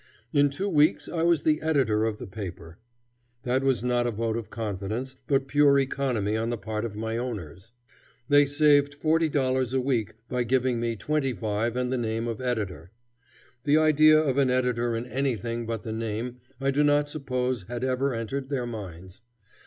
In 0.33 0.49
two 0.49 0.67
weeks 0.67 1.07
I 1.07 1.21
was 1.21 1.43
the 1.43 1.61
editor 1.61 2.05
of 2.05 2.17
the 2.17 2.25
paper. 2.25 2.79
That 3.43 3.61
was 3.63 3.83
not 3.83 4.07
a 4.07 4.11
vote 4.11 4.35
of 4.35 4.49
confidence, 4.49 5.15
but 5.27 5.47
pure 5.47 5.77
economy 5.77 6.35
on 6.35 6.49
the 6.49 6.57
part 6.57 6.85
of 6.85 6.95
my 6.95 7.17
owners. 7.19 7.71
They 8.27 8.47
saved 8.47 8.95
forty 8.95 9.29
dollars 9.29 9.73
a 9.73 9.79
week 9.79 10.15
by 10.27 10.43
giving 10.43 10.79
me 10.79 10.95
twenty 10.95 11.33
five 11.33 11.75
and 11.75 11.93
the 11.93 11.99
name 11.99 12.27
of 12.27 12.41
editor. 12.41 12.89
The 13.63 13.77
idea 13.77 14.19
of 14.19 14.39
an 14.39 14.49
editor 14.49 14.95
in 14.95 15.05
anything 15.05 15.67
but 15.67 15.83
the 15.83 15.93
name 15.93 16.37
I 16.59 16.71
do 16.71 16.83
not 16.83 17.07
suppose 17.07 17.65
had 17.67 17.83
ever 17.83 18.11
entered 18.11 18.49
their 18.49 18.65
minds. 18.65 19.21